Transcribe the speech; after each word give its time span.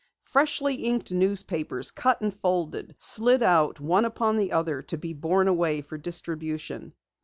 Freshly 0.23 0.73
inked 0.77 1.11
newspapers, 1.11 1.91
cut 1.91 2.21
and 2.21 2.33
folded, 2.33 2.95
slid 2.97 3.43
out 3.43 3.79
one 3.79 4.03
upon 4.03 4.35
the 4.35 4.51
other 4.51 4.81
to 4.81 4.97
be 4.97 5.13
borne 5.13 5.47
away 5.47 5.81
for 5.81 5.95
distribution. 5.95 6.93